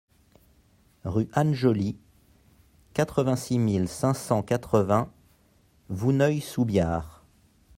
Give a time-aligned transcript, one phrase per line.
[1.05, 1.95] Rue Anne Jolly,
[2.93, 5.11] quatre-vingt-six mille cinq cent quatre-vingts
[5.89, 7.23] Vouneuil-sous-Biard